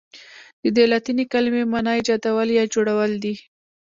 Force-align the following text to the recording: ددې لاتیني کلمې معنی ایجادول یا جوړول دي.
ددې 0.63 0.83
لاتیني 0.91 1.25
کلمې 1.33 1.63
معنی 1.71 1.91
ایجادول 1.97 2.47
یا 2.57 2.63
جوړول 2.73 3.11
دي. 3.23 3.33